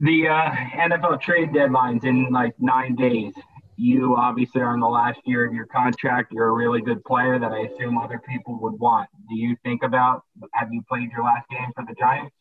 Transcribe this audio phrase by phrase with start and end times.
[0.00, 3.32] The uh, NFL trade deadline's in like nine days.
[3.76, 6.32] You obviously are in the last year of your contract.
[6.32, 9.08] You're a really good player that I assume other people would want.
[9.28, 10.22] Do you think about
[10.52, 12.34] have you played your last game for the Giants?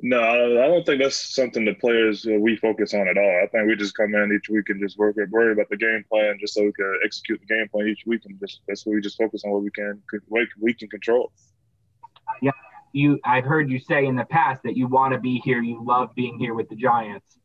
[0.00, 0.20] No,
[0.62, 3.40] I don't think that's something the players uh, we focus on at all.
[3.42, 6.04] I think we just come in each week and just work worry about the game
[6.08, 8.94] plan, just so we can execute the game plan each week, and just that's what
[8.94, 11.32] we just focus on what we can what we can control.
[12.40, 12.52] Yeah,
[12.92, 13.18] you.
[13.24, 15.62] I've heard you say in the past that you want to be here.
[15.62, 17.38] You love being here with the Giants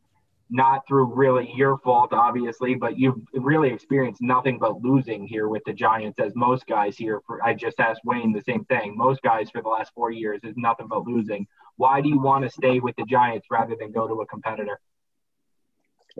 [0.53, 5.63] not through really your fault, obviously, but you've really experienced nothing but losing here with
[5.65, 7.21] the Giants, as most guys here.
[7.25, 8.95] For I just asked Wayne the same thing.
[8.95, 11.48] Most guys for the last four years is nothing but losing.
[11.77, 14.79] Why do you want to stay with the Giants rather than go to a competitor?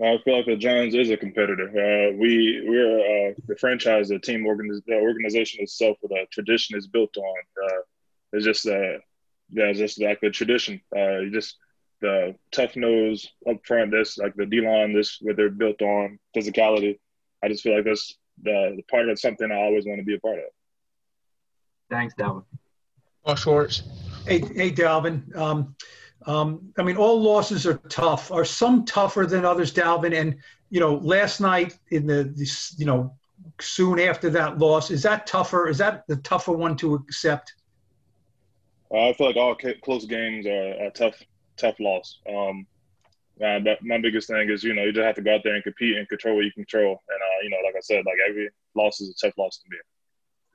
[0.02, 1.68] I feel like the Giants is a competitor.
[1.70, 6.88] Uh, we we're uh, the franchise, the team, organiz- the organization itself, the tradition is
[6.88, 7.44] built on.
[7.64, 7.82] Uh,
[8.32, 8.98] it's just uh,
[9.54, 10.82] yeah, it's just like the tradition.
[10.96, 11.58] Uh, just
[12.02, 16.20] the tough nose up front, this like the D line, this what they're built on
[16.36, 17.00] physicality.
[17.44, 20.16] I just feel like that's the, the part of something I always want to be
[20.16, 20.46] a part of.
[21.90, 22.44] Thanks, Dalvin.
[23.26, 23.84] Paul Schwartz.
[24.26, 25.36] Hey, hey, Dalvin.
[25.36, 25.76] Um,
[26.26, 28.32] um, I mean, all losses are tough.
[28.32, 30.20] Are some tougher than others, Dalvin?
[30.20, 30.38] And
[30.70, 33.14] you know, last night in the, this, you know,
[33.62, 35.68] soon after that loss, is that tougher?
[35.68, 37.54] Is that the tougher one to accept?
[38.94, 41.16] Uh, I feel like all close games are, a tough
[41.58, 42.20] tough loss.
[42.30, 42.68] Um,
[43.44, 45.64] uh, my biggest thing is, you know, you just have to go out there and
[45.64, 47.00] compete and control what you control.
[47.10, 49.70] And, uh, you know, like I said, like every loss is a tough loss to
[49.72, 49.78] me.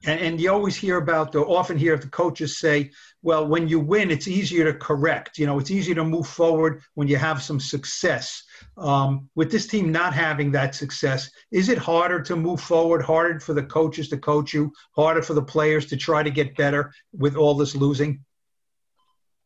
[0.06, 3.80] And, and you always hear about, or often hear the coaches say, well, when you
[3.80, 5.38] win, it's easier to correct.
[5.38, 8.44] You know, it's easier to move forward when you have some success.
[8.76, 13.40] Um, with this team not having that success, is it harder to move forward, harder
[13.40, 16.92] for the coaches to coach you, harder for the players to try to get better
[17.12, 18.24] with all this losing?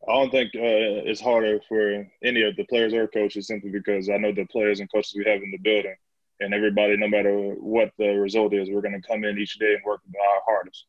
[0.07, 4.09] I don't think uh, it's harder for any of the players or coaches simply because
[4.09, 5.95] I know the players and coaches we have in the building,
[6.41, 9.75] and everybody, no matter what the result is, we're going to come in each day
[9.75, 10.85] and work our hardest.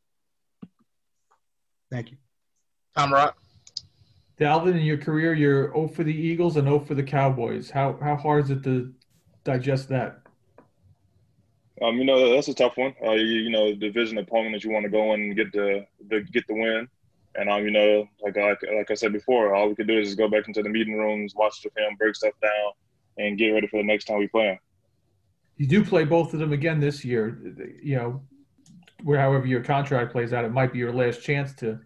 [1.90, 2.16] Thank you.
[2.96, 3.36] Tom Rock.
[4.40, 7.70] Dalvin, in your career, you're 0 for the Eagles and 0 for the Cowboys.
[7.70, 8.92] How how hard is it to
[9.44, 10.22] digest that?
[11.82, 12.94] Um, you know that's a tough one.
[13.04, 15.86] Uh, you, you know, division opponent that you want to go in and get the,
[16.08, 16.88] the get the win.
[17.36, 20.08] And um, you know, like like like I said before, all we could do is
[20.08, 22.72] just go back into the meeting rooms, watch the film, break stuff down,
[23.18, 24.58] and get ready for the next time we play them.
[25.56, 27.40] You do play both of them again this year.
[27.82, 28.22] You know,
[29.02, 31.80] where however your contract plays out, it might be your last chance to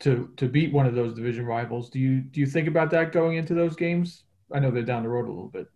[0.00, 1.90] to to beat one of those division rivals.
[1.90, 4.24] Do you do you think about that going into those games?
[4.52, 5.66] I know they're down the road a little bit.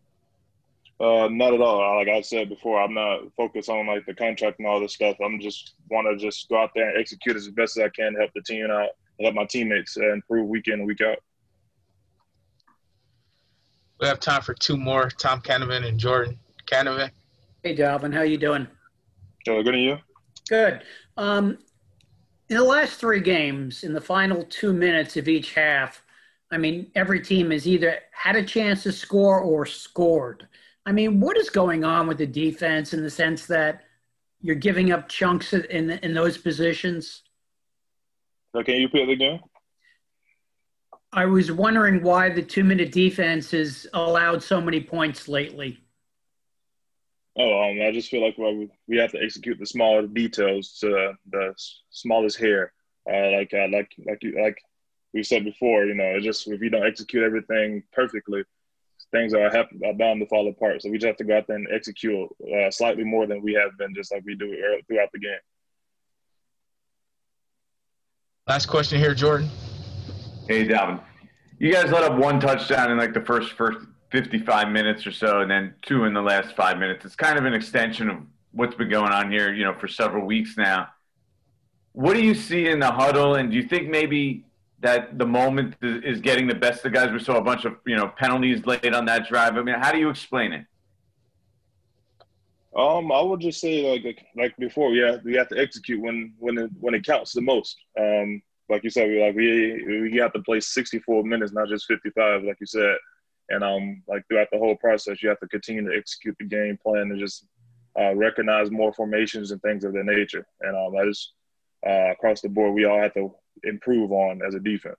[1.00, 1.96] Uh, not at all.
[1.96, 5.16] Like I said before, I'm not focused on like the contract and all this stuff.
[5.24, 8.14] I'm just want to just go out there and execute as best as I can,
[8.14, 11.18] help the team out, help my teammates uh, improve week in and week out.
[14.00, 17.10] We have time for two more: Tom Canavan and Jordan Canavan.
[17.62, 18.66] Hey, Dalvin, how you doing?
[19.44, 19.98] Good, and you?
[20.48, 20.82] Good.
[21.16, 21.58] Um,
[22.48, 26.02] in the last three games, in the final two minutes of each half,
[26.50, 30.46] I mean, every team has either had a chance to score or scored.
[30.84, 33.82] I mean, what is going on with the defense in the sense that
[34.40, 37.22] you're giving up chunks in in those positions?
[38.54, 39.40] Okay, you play the game.
[41.12, 45.78] I was wondering why the two minute defense has allowed so many points lately.
[47.36, 51.14] Oh, um, I just feel like well, we have to execute the smaller details to
[51.30, 51.54] the
[51.90, 52.72] smallest hair.
[53.10, 54.58] Uh, like uh, like like you like
[55.14, 58.44] we said before, you know, it's just if you don't execute everything perfectly,
[59.12, 60.82] things are, have, are bound to fall apart.
[60.82, 63.52] So we just have to go out there and execute uh, slightly more than we
[63.54, 64.56] have been, just like we do
[64.88, 65.38] throughout the game.
[68.48, 69.48] Last question here, Jordan.
[70.48, 71.00] Hey, Dalvin.
[71.58, 75.40] You guys let up one touchdown in like the first first 55 minutes or so,
[75.40, 77.04] and then two in the last five minutes.
[77.04, 78.16] It's kind of an extension of
[78.50, 80.88] what's been going on here, you know, for several weeks now.
[81.92, 84.44] What do you see in the huddle, and do you think maybe
[84.82, 87.12] that the moment is getting the best of the guys.
[87.12, 89.56] We saw a bunch of you know penalties laid on that drive.
[89.56, 90.66] I mean, how do you explain it?
[92.76, 96.58] Um, I would just say like like before, yeah, we have to execute when when
[96.58, 97.76] it, when it counts the most.
[97.98, 101.86] Um, like you said, we like we we have to play 64 minutes, not just
[101.86, 102.96] 55, like you said.
[103.50, 106.78] And um, like throughout the whole process, you have to continue to execute the game
[106.82, 107.46] plan and just
[107.98, 110.46] uh, recognize more formations and things of that nature.
[110.62, 111.34] And um, I just
[111.86, 114.98] uh, across the board, we all have to improve on as a defense.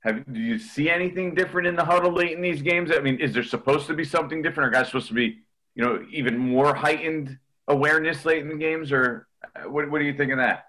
[0.00, 2.90] Have do you see anything different in the huddle late in these games?
[2.94, 4.68] I mean, is there supposed to be something different?
[4.68, 5.38] Are guys supposed to be,
[5.74, 7.38] you know, even more heightened
[7.68, 9.26] awareness late in the games, or
[9.66, 9.90] what?
[9.90, 10.66] What do you think of that?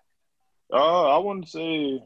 [0.74, 2.03] Uh, I wouldn't say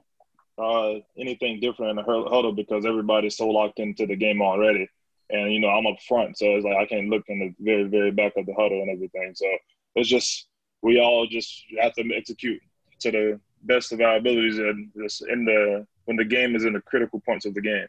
[0.57, 4.89] uh, anything different in the huddle because everybody's so locked into the game already.
[5.29, 7.85] And you know, I'm up front, so it's like I can't look in the very,
[7.85, 9.31] very back of the huddle and everything.
[9.35, 9.47] So
[9.95, 10.47] it's just
[10.81, 12.61] we all just have to execute
[12.99, 14.91] to the best of our abilities in
[15.29, 17.87] in the when the game is in the critical points of the game.